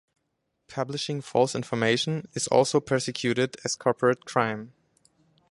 [0.67, 4.73] Publishing false information is also persecuted as corporate crime.